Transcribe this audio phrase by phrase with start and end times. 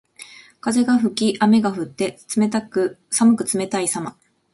[0.61, 2.55] 風が吹き雨が降って、寒
[3.35, 4.17] く冷たいさま。